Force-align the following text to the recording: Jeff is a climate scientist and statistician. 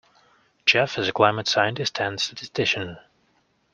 Jeff 0.65 0.97
is 0.97 1.07
a 1.07 1.13
climate 1.13 1.47
scientist 1.47 2.01
and 2.01 2.19
statistician. 2.19 2.97